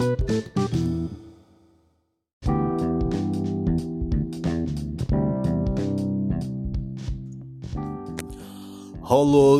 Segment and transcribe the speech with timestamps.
[0.00, 0.08] Halo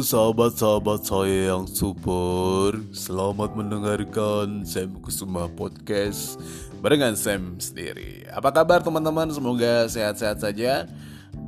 [0.01, 6.41] sahabat-sahabat saya yang super Selamat mendengarkan Sam Kusuma Podcast
[6.81, 8.25] Barengan Sam sendiri.
[8.33, 9.29] Apa kabar teman-teman?
[9.29, 10.89] Semoga sehat-sehat saja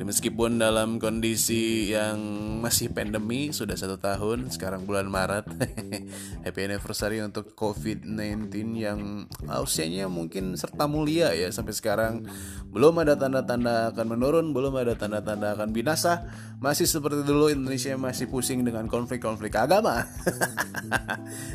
[0.02, 2.18] Meskipun dalam kondisi yang
[2.58, 5.46] masih pandemi Sudah satu tahun Sekarang bulan Maret
[6.44, 9.30] Happy anniversary untuk COVID-19 Yang
[9.62, 12.26] usianya mungkin serta mulia ya Sampai sekarang.
[12.72, 16.26] Belum ada tanda-tanda akan menurun Belum ada tanda-tanda akan binasa.
[16.58, 20.06] Masih seperti dulu Indonesia masih pusing dengan konflik-konflik agama.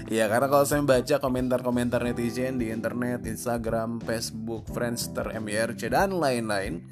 [0.07, 6.83] Ya karena kalau saya baca komentar-komentar netizen Di internet, Instagram, Facebook, Friendster, MIRC dan lain-lain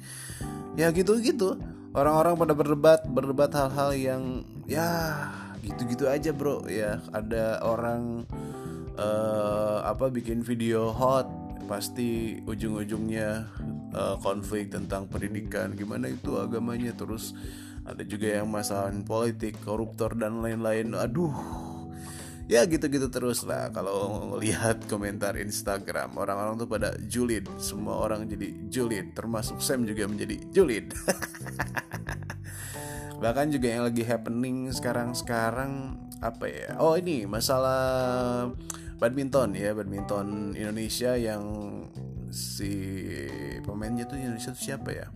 [0.76, 1.56] ya gitu-gitu.
[1.96, 4.22] Orang-orang pada berdebat berdebat hal-hal yang
[4.68, 5.16] ya
[5.64, 6.68] gitu-gitu aja bro.
[6.68, 8.28] Ya ada orang
[9.00, 11.26] uh, apa bikin video hot
[11.66, 13.48] pasti ujung-ujungnya
[13.96, 17.34] uh, konflik tentang pendidikan gimana itu agamanya terus
[17.82, 20.94] ada juga yang masalah politik koruptor dan lain-lain.
[20.94, 21.32] Aduh
[22.46, 23.70] ya gitu-gitu terus lah.
[23.74, 27.46] Kalau lihat komentar Instagram orang-orang tuh pada julid.
[27.58, 29.14] Semua orang jadi julid.
[29.14, 30.94] Termasuk Sam juga menjadi julid.
[33.22, 36.78] Bahkan juga yang lagi happening sekarang-sekarang apa ya?
[36.78, 38.50] Oh ini masalah
[38.98, 39.74] badminton ya.
[39.74, 41.42] Badminton Indonesia yang
[42.30, 42.70] si
[43.64, 45.10] pemainnya tuh Indonesia tuh siapa ya?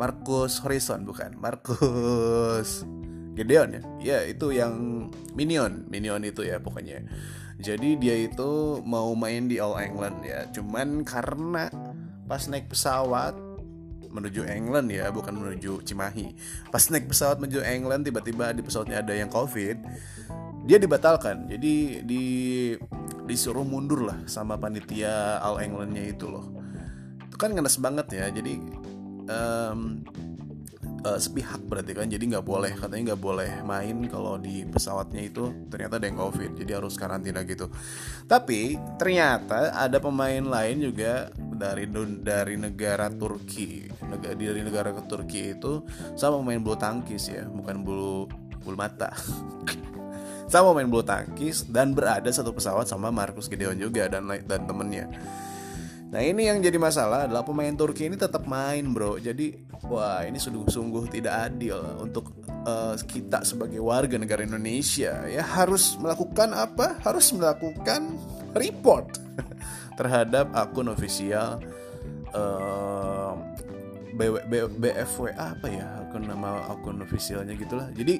[0.00, 1.36] Marcus Horizon bukan?
[1.36, 2.88] Marcus
[3.34, 3.82] Gedeon ya?
[4.00, 5.86] Ya itu yang Minion.
[5.86, 7.02] Minion itu ya pokoknya.
[7.60, 10.48] Jadi dia itu mau main di All England ya.
[10.50, 11.68] Cuman karena
[12.24, 13.36] pas naik pesawat
[14.10, 16.34] menuju England ya bukan menuju Cimahi.
[16.72, 19.78] Pas naik pesawat menuju England tiba-tiba di pesawatnya ada yang covid
[20.64, 21.48] dia dibatalkan.
[21.48, 22.24] Jadi di
[23.24, 26.50] disuruh mundur lah sama panitia All Englandnya itu loh.
[27.28, 28.26] Itu kan ngenes banget ya.
[28.28, 28.58] Jadi
[29.30, 30.02] um,
[31.04, 32.06] uh, sepihak berarti kan.
[32.08, 36.56] Jadi nggak boleh katanya nggak boleh main kalau di pesawatnya itu ternyata ada yang covid
[36.56, 37.68] jadi harus karantina gitu.
[38.28, 41.84] Tapi ternyata ada pemain lain juga dari
[42.24, 45.84] dari negara Turki negara dari negara ke Turki itu
[46.16, 48.26] sama pemain bulu tangkis ya bukan bulu
[48.64, 49.12] bulu mata.
[50.50, 55.06] Sama main bulu tangkis dan berada satu pesawat sama Markus Gideon juga dan dan temennya
[56.10, 59.14] Nah ini yang jadi masalah adalah pemain Turki ini tetap main bro.
[59.22, 59.54] Jadi
[59.86, 62.34] wah ini sungguh-sungguh tidak adil untuk
[62.66, 65.22] uh, kita sebagai warga negara Indonesia.
[65.30, 66.98] Ya harus melakukan apa?
[67.06, 68.18] Harus melakukan
[68.58, 69.22] report
[69.98, 71.62] terhadap akun ofisial
[72.34, 73.38] uh,
[74.82, 75.86] BFW apa ya?
[76.02, 77.86] Akun nama akun ofisialnya gitulah.
[77.94, 78.18] Jadi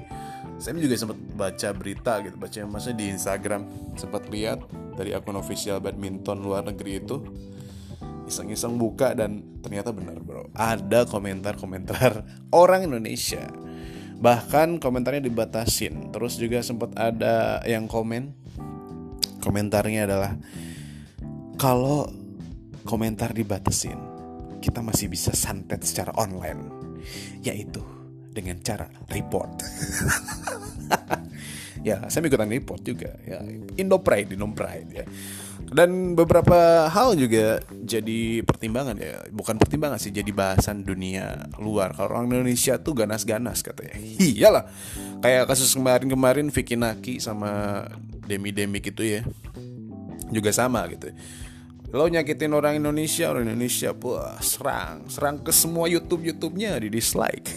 [0.63, 3.67] saya juga sempat baca berita gitu baca maksudnya di Instagram
[3.99, 4.63] sempat lihat
[4.95, 7.19] dari akun ofisial badminton luar negeri itu
[8.31, 10.47] iseng-iseng buka dan ternyata benar bro.
[10.55, 12.23] Ada komentar-komentar
[12.63, 13.51] orang Indonesia.
[14.23, 16.15] Bahkan komentarnya dibatasin.
[16.15, 18.33] Terus juga sempat ada yang komen.
[19.43, 20.33] Komentarnya adalah
[21.59, 22.07] kalau
[22.87, 23.99] komentar dibatasin
[24.63, 26.63] kita masih bisa santet secara online.
[27.43, 27.83] Yaitu
[28.31, 29.53] dengan cara report.
[31.81, 33.17] Ya saya ikutan report juga.
[33.25, 33.41] Ya
[33.81, 35.05] Indo Pride Indo Pride ya
[35.71, 39.23] dan beberapa hal juga jadi pertimbangan ya.
[39.31, 41.95] Bukan pertimbangan sih jadi bahasan dunia luar.
[41.95, 43.95] Kalau orang Indonesia tuh ganas-ganas katanya.
[44.19, 44.67] Iyalah.
[45.23, 47.85] Kayak kasus kemarin-kemarin Vicky Naki sama
[48.27, 49.23] Demi Demi gitu ya.
[50.35, 51.15] Juga sama gitu.
[51.91, 55.07] Lo nyakitin orang Indonesia orang Indonesia wah serang.
[55.07, 57.47] Serang ke semua YouTube YouTube-nya di dislike.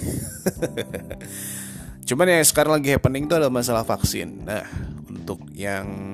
[2.09, 4.45] Cuman yang sekarang lagi happening itu adalah masalah vaksin.
[4.45, 4.65] Nah
[5.09, 6.13] untuk yang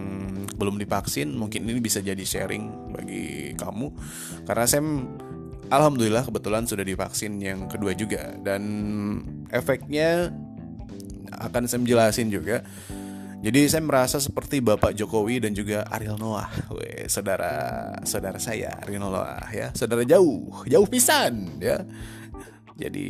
[0.60, 3.88] belum divaksin mungkin ini bisa jadi sharing bagi kamu.
[4.44, 4.84] Karena saya
[5.72, 8.36] alhamdulillah kebetulan sudah divaksin yang kedua juga.
[8.36, 8.62] Dan
[9.48, 10.28] efeknya
[11.32, 12.60] akan saya jelasin juga.
[13.40, 19.00] Jadi saya merasa seperti Bapak Jokowi dan juga Ariel Noah, Weh, saudara saudara saya Ariel
[19.00, 21.80] Noah ya, saudara jauh, jauh pisan ya.
[22.76, 23.08] Jadi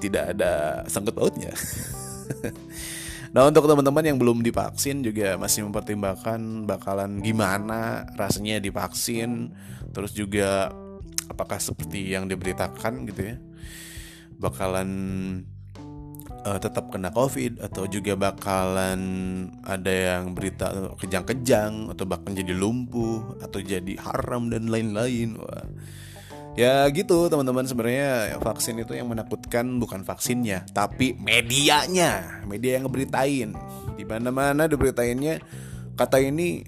[0.00, 1.52] tidak ada sangkut pautnya.
[3.30, 9.54] Nah untuk teman-teman yang belum divaksin juga masih mempertimbangkan bakalan gimana rasanya divaksin,
[9.94, 10.74] terus juga
[11.30, 13.36] apakah seperti yang diberitakan gitu ya,
[14.34, 14.90] bakalan
[16.42, 19.00] uh, tetap kena covid atau juga bakalan
[19.62, 25.38] ada yang berita kejang-kejang atau bahkan jadi lumpuh atau jadi haram dan lain-lain.
[25.38, 25.70] Wah
[26.58, 27.66] ya gitu teman-teman.
[27.66, 32.42] Sebenarnya vaksin itu yang menakutkan bukan vaksinnya tapi medianya.
[32.46, 33.54] Media yang ngeberitain.
[33.94, 35.42] Di mana mana diberitainnya
[35.94, 36.64] kata ini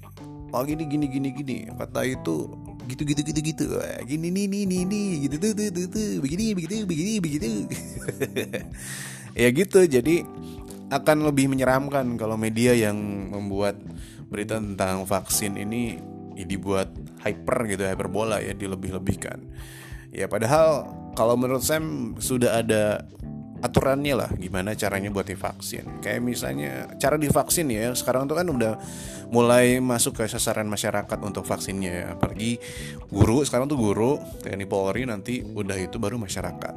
[0.52, 1.56] oh gini gini gini gini.
[1.72, 2.50] Kata itu
[2.90, 3.66] gitu gitu gitu gitu.
[4.06, 5.08] Gini nih nih nih nih.
[5.28, 6.10] Gitu tuh tuh tuh, tuh.
[6.20, 7.50] begini begitu begini begitu.
[9.32, 9.80] Ya gitu.
[9.88, 10.28] Jadi
[10.92, 13.00] akan lebih menyeramkan kalau media yang
[13.32, 13.80] membuat
[14.28, 15.96] berita tentang vaksin ini
[16.36, 19.38] dibuat hyper gitu hyperbola ya dilebih-lebihkan.
[20.12, 20.86] Ya padahal
[21.16, 23.06] kalau menurut Sam sudah ada
[23.62, 26.02] aturannya lah gimana caranya buat divaksin.
[26.02, 28.74] Kayak misalnya cara divaksin ya sekarang tuh kan udah
[29.30, 32.06] mulai masuk ke sasaran masyarakat untuk vaksinnya ya.
[32.18, 32.58] apalagi
[33.08, 36.74] guru sekarang tuh guru TNI Polri nanti udah itu baru masyarakat.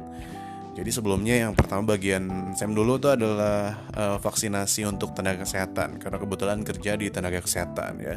[0.76, 5.96] Jadi sebelumnya yang pertama bagian Sam dulu tuh adalah uh, vaksinasi untuk tenaga kesehatan.
[5.96, 8.16] Karena kebetulan kerja di tenaga kesehatan ya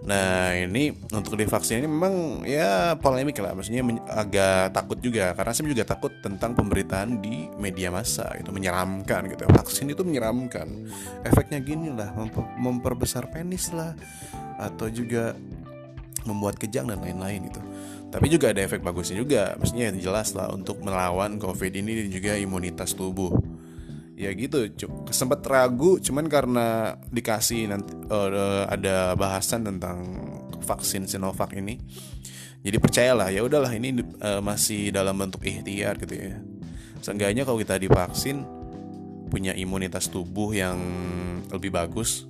[0.00, 3.52] Nah ini untuk divaksin ini memang ya polemik lah.
[3.52, 5.36] Maksudnya agak takut juga.
[5.36, 8.32] Karena saya juga takut tentang pemberitaan di media massa.
[8.40, 9.44] Itu menyeramkan gitu.
[9.52, 10.88] Vaksin itu menyeramkan.
[11.24, 13.92] Efeknya gini lah memper Memperbesar penis lah.
[14.56, 15.36] Atau juga
[16.24, 17.60] membuat kejang dan lain-lain gitu.
[18.10, 19.54] Tapi juga ada efek bagusnya juga.
[19.60, 23.30] Maksudnya jelas lah untuk melawan covid ini dan juga imunitas tubuh
[24.20, 24.68] ya gitu
[25.08, 30.04] sempat ragu cuman karena dikasih nanti uh, ada bahasan tentang
[30.60, 31.80] vaksin Sinovac ini
[32.60, 36.36] jadi percayalah ya udahlah ini uh, masih dalam bentuk ikhtiar gitu ya.
[37.00, 38.44] Seenggaknya kalau kita divaksin
[39.32, 40.76] punya imunitas tubuh yang
[41.48, 42.28] lebih bagus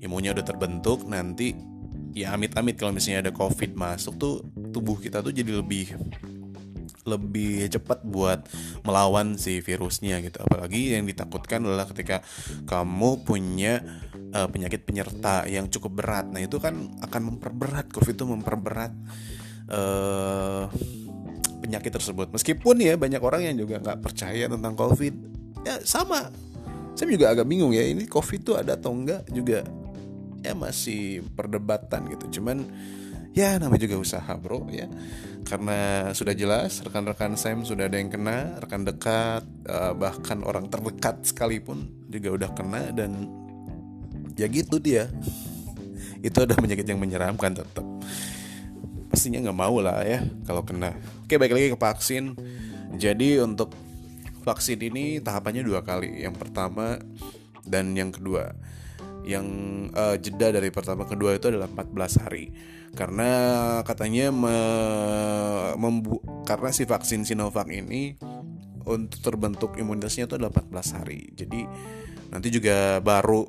[0.00, 1.52] imunnya udah terbentuk nanti
[2.16, 4.34] ya amit-amit kalau misalnya ada covid masuk tuh
[4.72, 5.94] tubuh kita tuh jadi lebih
[7.04, 8.48] lebih cepat buat
[8.82, 10.40] melawan si virusnya gitu.
[10.40, 12.24] Apalagi yang ditakutkan adalah ketika
[12.64, 13.84] kamu punya
[14.32, 16.26] uh, penyakit penyerta yang cukup berat.
[16.32, 18.92] Nah itu kan akan memperberat covid itu memperberat
[19.68, 20.66] uh,
[21.60, 22.32] penyakit tersebut.
[22.32, 25.14] Meskipun ya banyak orang yang juga nggak percaya tentang covid.
[25.64, 26.28] Ya sama.
[26.94, 29.66] Saya juga agak bingung ya ini covid itu ada atau enggak juga
[30.44, 32.40] ya masih perdebatan gitu.
[32.40, 32.68] Cuman
[33.34, 34.86] ya namanya juga usaha bro ya.
[35.44, 41.20] Karena sudah jelas rekan-rekan Sam sudah ada yang kena rekan dekat uh, bahkan orang terdekat
[41.26, 43.28] sekalipun juga udah kena dan
[44.38, 45.10] ya gitu dia.
[46.26, 47.84] Itu ada penyakit yang menyeramkan tetap
[49.12, 50.94] pastinya nggak mau lah ya kalau kena.
[51.26, 52.38] Oke baik lagi ke vaksin.
[52.94, 53.74] Jadi untuk
[54.46, 56.22] vaksin ini tahapannya dua kali.
[56.22, 57.02] Yang pertama
[57.66, 58.54] dan yang kedua
[59.24, 59.46] yang
[59.96, 62.52] uh, jeda dari pertama kedua itu adalah 14 hari.
[62.94, 63.30] Karena
[63.82, 64.56] katanya me,
[66.46, 68.14] karena si vaksin Sinovac ini
[68.86, 71.32] untuk terbentuk imunitasnya itu adalah 14 hari.
[71.34, 71.66] Jadi
[72.30, 73.48] nanti juga baru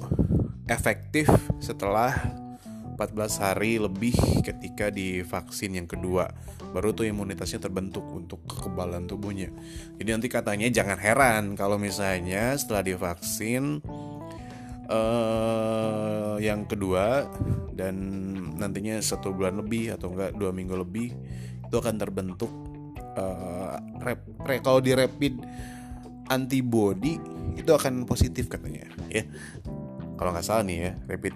[0.66, 1.30] efektif
[1.62, 2.16] setelah
[2.96, 6.32] 14 hari lebih ketika di vaksin yang kedua.
[6.72, 9.52] Baru tuh imunitasnya terbentuk untuk kekebalan tubuhnya.
[10.00, 13.84] Jadi nanti katanya jangan heran kalau misalnya setelah divaksin
[14.90, 17.28] uh, yang kedua
[17.76, 17.96] dan
[18.56, 21.12] nantinya satu bulan lebih atau enggak dua minggu lebih
[21.66, 22.52] itu akan terbentuk
[23.18, 25.42] uh, rep, re, kalau di rapid
[26.30, 27.18] antibody
[27.54, 29.24] itu akan positif katanya ya.
[30.16, 31.34] Kalau nggak salah nih ya rapid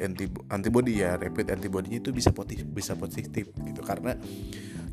[0.48, 3.82] antibody ya rapid antibodinya itu bisa positif bisa positif gitu.
[3.84, 4.16] Karena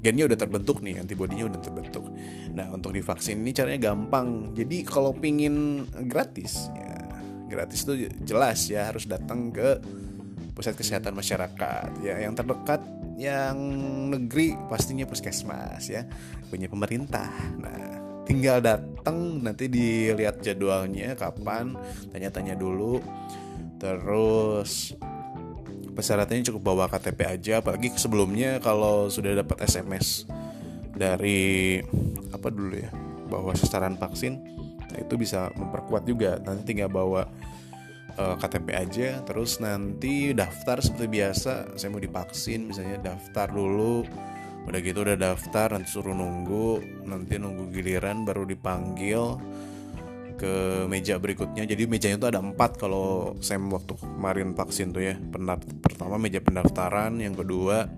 [0.02, 2.04] gennya udah terbentuk nih antibodinya udah terbentuk.
[2.50, 4.50] Nah untuk divaksin ini caranya gampang.
[4.58, 6.95] Jadi kalau pingin gratis ya
[7.46, 9.80] gratis itu jelas ya harus datang ke
[10.56, 12.20] pusat kesehatan masyarakat ya.
[12.20, 12.80] Yang terdekat
[13.16, 13.56] yang
[14.12, 16.04] negeri pastinya puskesmas ya.
[16.48, 17.28] Punya pemerintah.
[17.60, 21.76] Nah tinggal datang nanti dilihat jadwalnya kapan
[22.10, 22.98] tanya-tanya dulu.
[23.76, 24.96] Terus
[25.96, 27.64] persyaratannya cukup bawa KTP aja.
[27.64, 30.28] Apalagi sebelumnya kalau sudah dapat SMS
[30.96, 31.80] dari
[32.32, 32.88] apa dulu ya
[33.28, 34.40] bahwa sasaran vaksin
[34.98, 36.40] itu bisa memperkuat juga.
[36.42, 37.28] Nanti tinggal bawa
[38.16, 41.76] eh, KTP aja, terus nanti daftar seperti biasa.
[41.76, 44.04] Saya mau divaksin, misalnya daftar dulu.
[44.66, 49.38] Udah gitu udah daftar, nanti suruh nunggu, nanti nunggu giliran baru dipanggil
[50.36, 51.64] ke meja berikutnya.
[51.64, 55.14] Jadi mejanya itu ada empat kalau saya waktu kemarin vaksin tuh ya.
[55.80, 57.88] Pertama meja pendaftaran, yang kedua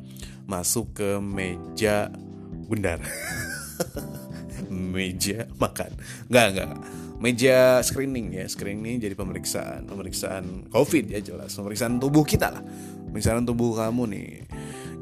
[0.48, 2.08] masuk ke meja
[2.68, 3.02] bundar.
[4.70, 5.90] meja makan.
[6.28, 6.70] Nggak nggak.
[7.18, 8.46] Meja screening ya.
[8.46, 9.88] Screening jadi pemeriksaan.
[9.88, 11.56] Pemeriksaan covid ya jelas.
[11.56, 12.62] Pemeriksaan tubuh kita lah.
[13.10, 14.30] Pemeriksaan tubuh kamu nih.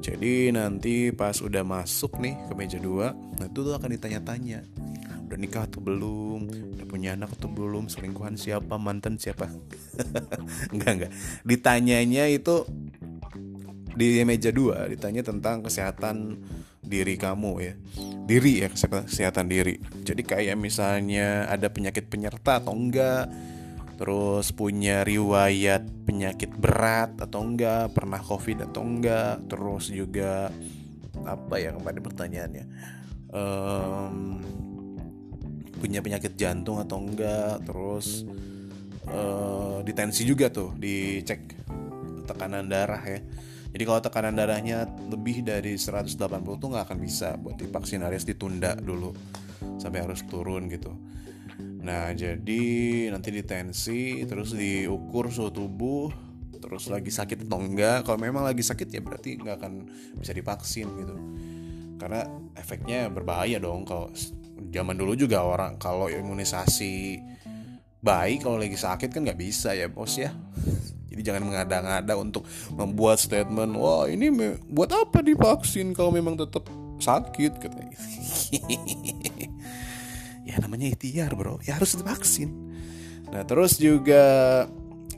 [0.00, 4.62] Jadi nanti pas udah masuk nih ke meja dua nah itu tuh akan ditanya-tanya.
[5.26, 6.46] Udah nikah atau belum?
[6.78, 7.90] Udah punya anak atau belum?
[7.90, 8.78] Selingkuhan siapa?
[8.78, 9.50] Mantan siapa?
[10.72, 12.62] Enggak enggak ditanyanya itu
[13.96, 16.36] di meja dua ditanya tentang kesehatan
[16.86, 17.74] diri kamu ya.
[18.26, 19.78] Diri ya kesehatan, diri.
[20.02, 23.30] Jadi kayak misalnya ada penyakit penyerta atau enggak
[23.96, 30.52] terus punya riwayat penyakit berat atau enggak pernah covid atau enggak terus juga
[31.24, 32.64] apa ya kemarin pertanyaannya
[33.32, 34.16] um,
[35.80, 38.28] punya penyakit jantung atau enggak terus
[39.08, 41.56] uh, ditensi juga tuh dicek
[42.28, 43.20] tekanan darah ya
[43.76, 46.16] jadi kalau tekanan darahnya lebih dari 180
[46.56, 49.12] tuh nggak akan bisa buat divaksin harus ditunda dulu.
[49.76, 50.96] Sampai harus turun gitu.
[51.84, 52.64] Nah jadi
[53.12, 56.08] nanti ditensi terus diukur suhu tubuh
[56.56, 58.08] terus lagi sakit atau enggak.
[58.08, 59.72] Kalau memang lagi sakit ya berarti nggak akan
[60.24, 61.16] bisa divaksin gitu.
[62.00, 62.24] Karena
[62.56, 64.08] efeknya berbahaya dong kalau
[64.72, 67.20] zaman dulu juga orang kalau imunisasi
[68.00, 70.32] baik kalau lagi sakit kan nggak bisa ya bos ya
[71.16, 72.44] jadi jangan mengada-ngada untuk
[72.76, 74.28] membuat statement wah ini
[74.68, 76.68] buat apa divaksin kalau memang tetap
[77.00, 77.56] sakit?
[77.56, 77.96] Katanya
[80.48, 81.56] ya namanya ikhtiar bro.
[81.64, 82.52] Ya harus divaksin.
[83.32, 84.68] Nah terus juga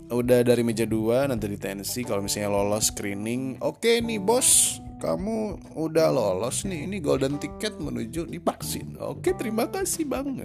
[0.08, 5.62] udah dari meja dua nanti di tensi kalau misalnya lolos screening oke nih bos kamu
[5.78, 10.42] udah lolos nih ini golden ticket menuju divaksin oke terima kasih bang.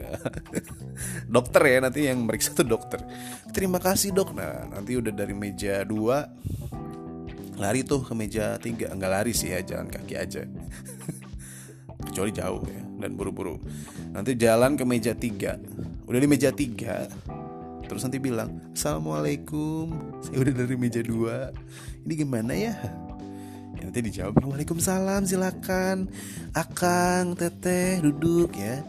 [1.34, 3.02] Dokter ya nanti yang meriksa tuh dokter.
[3.50, 4.38] Terima kasih dok.
[4.38, 6.30] Nah nanti udah dari meja dua
[7.58, 8.94] lari tuh ke meja tiga.
[8.94, 10.46] Nggak lari sih ya jalan kaki aja.
[12.06, 13.58] Kecuali jauh ya dan buru-buru.
[14.14, 15.58] Nanti jalan ke meja tiga.
[16.06, 17.10] Udah di meja tiga
[17.94, 19.94] terus nanti bilang assalamualaikum.
[20.26, 21.50] Saya udah dari meja dua.
[22.06, 22.74] Ini gimana ya
[23.84, 24.40] nanti dijawab.
[24.40, 26.08] Waalaikumsalam silakan.
[26.56, 28.80] Akang teteh duduk ya.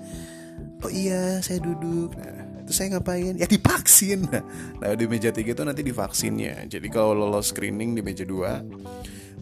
[0.85, 2.15] Oh iya saya duduk.
[2.15, 3.35] Nah terus saya ngapain?
[3.37, 4.31] Ya divaksin.
[4.81, 6.69] Nah di meja tiga itu nanti divaksinnya.
[6.69, 8.61] Jadi kalau lolos screening di meja dua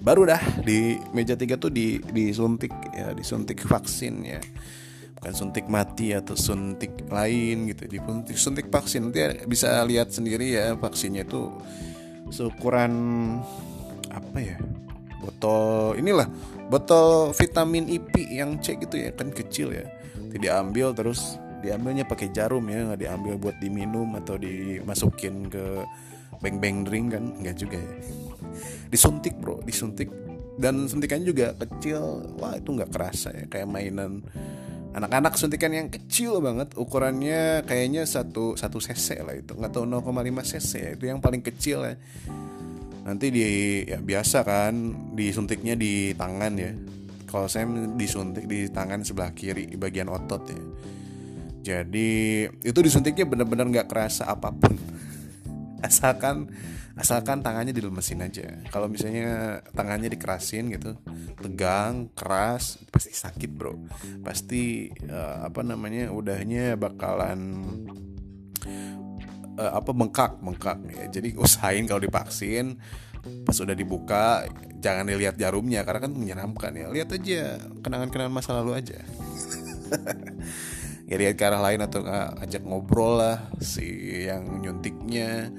[0.03, 4.41] baru dah di meja tiga tuh di disuntik ya disuntik vaksin ya.
[5.19, 7.87] Bukan suntik mati atau suntik lain gitu.
[7.87, 7.99] Di
[8.35, 9.11] suntik vaksin.
[9.11, 11.47] Nanti bisa lihat sendiri ya vaksinnya itu
[12.33, 12.93] seukuran
[14.13, 14.57] apa ya
[15.23, 16.27] botol inilah
[16.67, 19.87] botol vitamin IP yang C gitu ya kan kecil ya.
[20.33, 25.87] Tidak ambil terus diambilnya pakai jarum ya nggak diambil buat diminum atau dimasukin ke
[26.43, 27.95] beng beng drink kan nggak juga ya.
[28.91, 30.11] Disuntik bro disuntik.
[30.53, 32.03] Dan suntikannya juga kecil
[32.37, 34.21] wah itu nggak kerasa ya kayak mainan
[34.93, 36.77] anak-anak suntikan yang kecil banget.
[36.77, 41.41] Ukurannya kayaknya satu satu cc lah itu nggak tahu 0,5 cc ya itu yang paling
[41.41, 41.97] kecil ya
[43.03, 43.43] nanti di
[43.83, 44.75] ya biasa kan
[45.15, 46.73] disuntiknya di tangan ya.
[47.27, 47.65] Kalau saya
[47.97, 50.63] disuntik di tangan sebelah kiri di bagian otot ya.
[51.63, 54.75] Jadi itu disuntiknya benar-benar nggak kerasa apa pun.
[55.87, 56.51] Asalkan
[56.93, 58.61] asalkan tangannya dilemesin aja.
[58.69, 60.93] Kalau misalnya tangannya dikerasin gitu
[61.41, 63.81] tegang keras pasti sakit bro.
[64.21, 67.41] Pasti uh, apa namanya udahnya bakalan
[69.59, 72.81] uh, apa bengkak bengkak ya jadi usahain kalau divaksin
[73.23, 74.47] pas udah dibuka
[74.83, 76.87] jangan dilihat jarumnya karena kan menyeramkan ya.
[76.91, 78.99] Lihat aja kenangan-kenangan masa lalu aja.
[81.03, 82.01] Ya lihat ke arah lain atau
[82.41, 83.85] ajak ngobrol lah si
[84.25, 85.53] yang nyuntiknya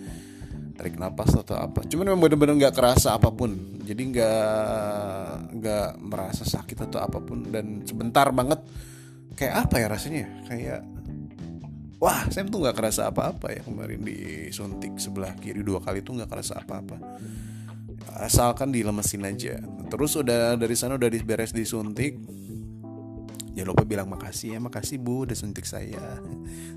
[0.74, 1.86] tarik nafas atau apa.
[1.86, 3.78] Cuman memang bener-bener nggak kerasa apa pun.
[3.86, 7.54] Jadi nggak nggak merasa sakit atau apa pun.
[7.54, 8.66] Dan sebentar banget
[9.38, 10.82] kayak apa ya rasanya kayak
[12.04, 15.64] wah saya tuh nggak kerasa apa-apa ya kemarin disuntik sebelah kiri.
[15.64, 17.00] Dua kali tuh nggak kerasa apa-apa.
[18.20, 19.64] Asalkan dilemesin aja.
[19.88, 22.20] Terus udah dari sana udah beres disuntik
[23.56, 24.60] jangan lupa bilang makasih ya.
[24.60, 26.20] Makasih bu udah suntik saya.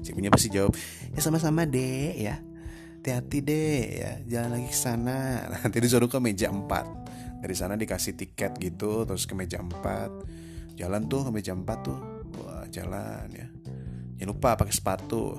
[0.07, 0.79] Si punya pasti jawab
[1.11, 2.39] ya sama-sama deh ya.
[3.03, 4.13] Hati-hati deh ya.
[4.31, 5.43] Jalan lagi ke sana.
[5.51, 11.03] Nanti disuruh ke meja 4 dari sana dikasih tiket gitu terus ke meja 4 jalan
[11.11, 11.99] tuh ke meja 4 tuh.
[12.39, 13.51] Wah jalan ya
[14.17, 15.37] jangan lupa pakai sepatu.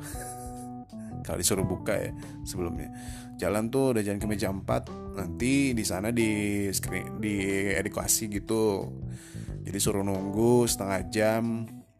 [1.26, 2.12] Kalau disuruh buka ya
[2.48, 2.88] sebelumnya.
[3.36, 7.36] Jalan tuh udah jalan ke meja 4 nanti di sana di screen di
[7.76, 8.88] edukasi gitu.
[9.68, 11.44] Jadi suruh nunggu setengah jam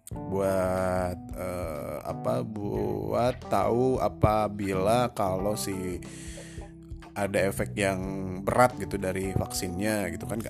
[0.08, 6.00] buat uh, apa buat tahu apabila kalau si
[7.12, 8.00] ada efek yang
[8.42, 10.42] berat gitu dari vaksinnya gitu kan.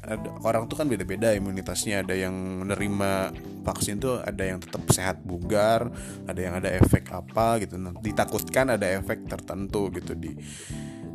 [0.43, 2.03] Orang tuh kan beda-beda imunitasnya.
[2.03, 3.11] Ada yang menerima
[3.67, 5.91] vaksin tuh ada yang tetap sehat bugar
[6.23, 7.75] ada yang ada efek apa gitu.
[7.75, 10.31] Nah, ditakutkan ada efek tertentu gitu di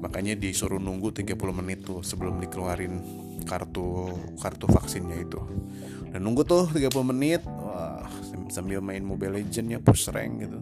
[0.02, 2.98] makanya disuruh nunggu 30 menit tuh sebelum dikeluarin
[3.46, 5.40] kartu kartu vaksinnya itu.
[6.12, 8.04] Dan nunggu tuh 30 menit wah
[8.52, 10.60] sambil main Mobile Legend ya push rank gitu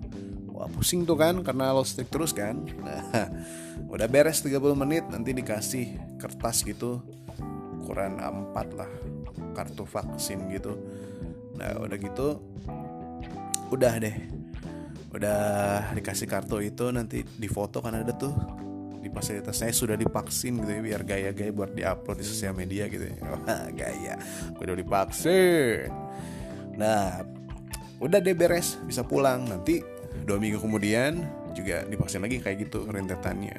[0.60, 2.60] wah pusing tuh kan karena lo stick terus kan.
[2.84, 3.32] Nah
[3.96, 7.00] udah beres 30 menit nanti dikasih kertas gitu.
[7.80, 8.90] Ukuran A4 lah
[9.56, 10.76] kartu vaksin gitu.
[11.56, 12.28] Nah udah gitu
[13.72, 14.16] udah deh.
[15.10, 15.40] Udah
[15.96, 18.36] dikasih kartu itu nanti di foto kan ada tuh.
[19.00, 23.08] Di fasilitas saya sudah divaksin gitu ya biar gaya-gaya buat diupload di sosial media gitu
[23.08, 23.16] ya.
[23.32, 24.20] Wah gaya.
[24.52, 25.88] Gue udah divaksin.
[26.76, 27.24] Nah
[27.96, 29.48] udah deh beres bisa pulang.
[29.48, 31.22] Nanti dua minggu kemudian
[31.54, 33.56] juga divaksin lagi kayak gitu rentetannya.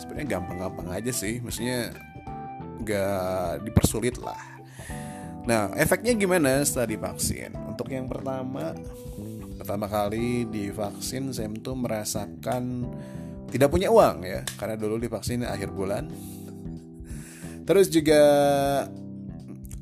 [0.00, 1.92] Sebenarnya gampang-gampang aja sih maksudnya
[2.84, 4.40] gak dipersulit lah.
[5.46, 7.54] Nah efeknya gimana setelah divaksin?
[7.68, 8.74] Untuk yang pertama
[9.56, 12.86] pertama kali divaksin saya tuh merasakan
[13.50, 16.10] tidak punya uang ya karena dulu divaksin akhir bulan.
[17.66, 18.22] Terus juga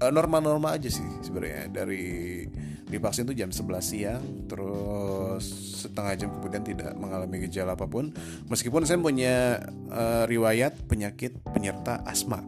[0.00, 1.73] eh, normal-normal aja sih sebenarnya.
[1.73, 2.44] Dari
[2.88, 8.10] divaksin tuh jam 11 siang terus setengah jam kemudian tidak mengalami gejala apa pun.
[8.48, 9.60] Meskipun saya punya
[9.92, 12.40] uh, riwayat penyakit penyerta asma.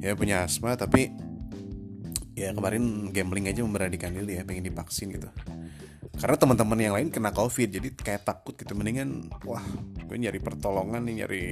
[0.00, 1.12] Ya punya asma tapi
[2.36, 5.28] ya kemarin gambling aja memberanikan diri ya pengen divaksin gitu.
[6.20, 8.76] Karena teman-teman yang lain kena covid jadi kayak takut gitu.
[8.76, 9.64] Mendingan wah
[10.04, 11.44] gue nyari pertolongan nih nyari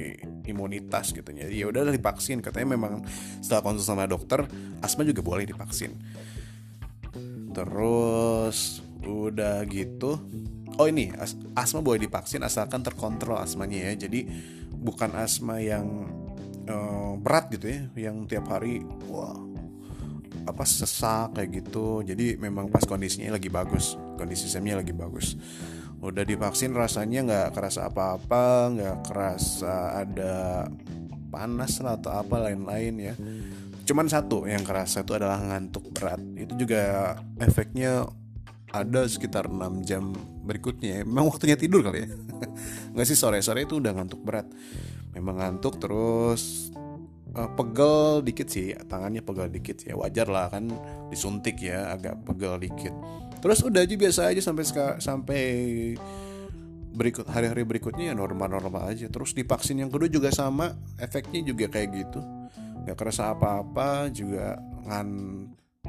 [0.45, 1.25] imunitas gitu.
[1.33, 2.45] Ya ya udah divaksin.
[2.45, 3.01] Katanya memang
[3.41, 4.45] setelah konsul sama dokter
[4.85, 5.97] asma juga boleh divaksin.
[7.49, 10.21] Terus udah gitu
[10.79, 14.07] oh ini as asma boleh divaksin asalkan terkontrol asmanya ya.
[14.07, 14.25] Jadi
[14.79, 16.07] bukan asma yang
[16.71, 18.81] uh, berat gitu ya yang tiap hari
[19.11, 19.35] wah
[20.47, 22.01] apa sesak kayak gitu.
[22.01, 25.35] Jadi memang pas kondisinya lagi bagus kondisi semnya lagi bagus.
[25.99, 30.65] Udah divaksin rasanya nggak kerasa apa-apa nggak kerasa ada
[31.29, 33.13] panas lah atau apa lain-lain ya.
[33.83, 36.21] Cuman satu yang kerasa itu adalah ngantuk berat.
[36.39, 38.07] Itu juga efeknya
[38.69, 40.13] ada sekitar 6 jam
[40.49, 41.05] berikutnya.
[41.05, 42.09] Memang waktunya tidur kali ya?
[42.97, 44.49] Nggak sih sore sore itu udah ngantuk berat.
[45.13, 46.73] Memang ngantuk terus
[47.37, 50.65] uh, pegel dikit sih tangannya pegel dikit ya wajar lah kan
[51.13, 52.93] disuntik ya agak pegel dikit.
[53.39, 54.65] Terus udah aja biasa aja sampai
[54.99, 55.43] sampai
[56.89, 59.07] berikut hari-hari berikutnya ya normal-normal aja.
[59.07, 62.19] Terus divaksin yang kedua juga sama efeknya juga kayak gitu.
[62.83, 64.57] Nggak kerasa apa-apa juga
[64.89, 65.07] ngan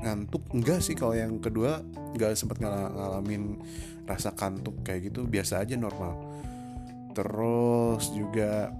[0.02, 0.42] ngantuk.
[0.52, 1.80] Enggak sih kalau yang kedua
[2.16, 3.60] nggak sempat ngal ngalamin
[4.04, 6.16] rasa kantuk kayak gitu biasa aja normal.
[7.14, 8.72] Terus juga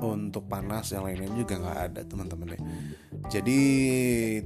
[0.00, 2.60] untuk panas yang lainnya juga nggak ada teman-teman ya
[3.30, 3.60] jadi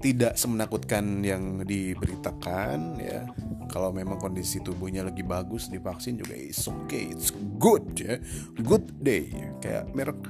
[0.00, 3.28] tidak semenakutkan yang diberitakan ya.
[3.68, 8.20] Kalau memang kondisi tubuhnya lagi bagus divaksin juga it's okay it's good ya.
[8.60, 9.32] Good day.
[9.64, 10.20] Kayak merek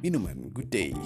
[0.00, 0.96] minuman good day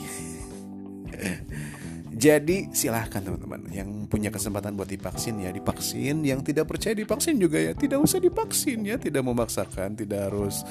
[2.15, 7.59] Jadi silahkan teman-teman yang punya kesempatan buat divaksin ya divaksin, yang tidak percaya divaksin juga
[7.59, 10.63] ya tidak usah divaksin ya, tidak memaksakan, tidak harus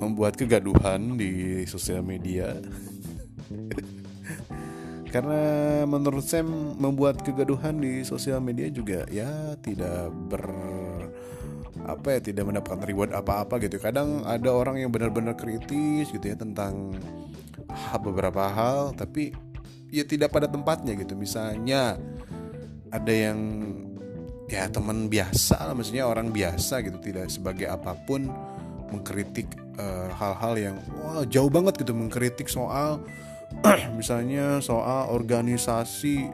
[0.00, 2.56] membuat kegaduhan di sosial media.
[5.12, 10.44] Karena menurut saya membuat kegaduhan di sosial media juga ya tidak ber
[11.86, 13.76] apa ya tidak mendapatkan reward apa-apa gitu.
[13.78, 16.96] Kadang ada orang yang benar-benar kritis gitu ya tentang
[18.00, 19.34] beberapa hal tapi
[19.90, 21.14] ya tidak pada tempatnya gitu.
[21.14, 21.98] Misalnya
[22.90, 23.38] ada yang
[24.46, 28.30] ya teman biasa maksudnya orang biasa gitu tidak sebagai apa pun
[28.94, 33.02] mengkritik eh, hal-hal uh, yang wah jauh banget gitu mengkritik soal
[33.98, 36.30] misalnya soal organisasi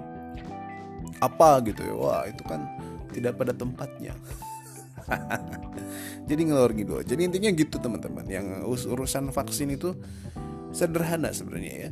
[1.22, 1.94] apa gitu ya.
[1.96, 2.68] Wah itu kan
[3.12, 4.12] tidak pada tempatnya.
[6.28, 6.92] Jadi ngelor gitu.
[7.04, 8.24] Jadi intinya gitu teman-teman.
[8.28, 9.96] Yang urusan vaksin itu
[10.72, 11.90] sederhana sebenarnya ya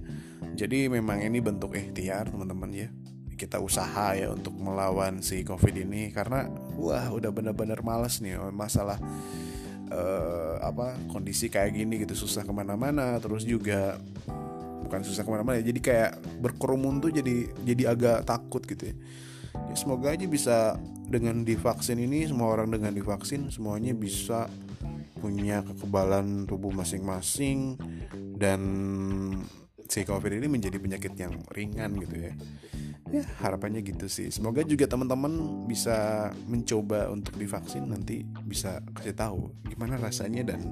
[0.60, 2.88] jadi memang ini bentuk ikhtiar teman-teman ya.
[3.32, 6.44] Kita usaha ya untuk melawan si covid ini karena
[6.76, 9.00] wah udah bener-bener males nih masalah
[9.88, 13.96] uh, apa kondisi kayak gini gitu susah ke mana-mana terus juga
[14.84, 16.10] bukan susah ke mana-mana ya jadi kayak
[16.44, 18.94] berkerumun tuh jadi jadi agak takut gitu ya.
[19.72, 20.76] ya semoga aja bisa
[21.08, 24.52] dengan divaksin ini semua orang dengan divaksin semuanya bisa
[25.16, 27.80] punya kekebalan tubuh masing-masing
[28.36, 28.60] dan
[29.90, 32.32] si covid ini menjadi penyakit yang ringan gitu ya.
[33.10, 34.30] Ya harapannya gitu sih.
[34.30, 40.62] Semoga juga teman-teman bisa mencoba untuk divaksin nanti bisa kasih tahu gimana rasanya dan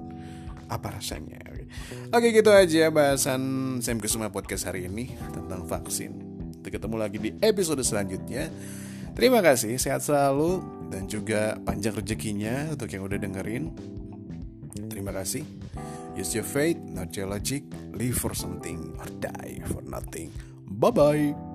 [0.70, 1.42] apa rasanya.
[1.50, 1.66] Oke,
[2.14, 3.42] oke gitu aja bahasan
[3.82, 6.14] Sam Kusuma podcast hari ini tentang vaksin.
[6.62, 8.46] Kita ketemu lagi di episode selanjutnya.
[9.18, 10.62] Terima kasih sehat selalu
[10.94, 13.74] dan juga panjang rezekinya untuk yang udah dengerin.
[14.86, 15.57] Terima kasih
[16.18, 17.62] Use your faith, not your logic.
[17.92, 20.32] Live for something or die for nothing.
[20.66, 21.47] Bye bye.